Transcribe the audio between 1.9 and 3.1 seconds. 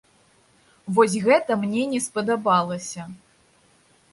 не спадабалася.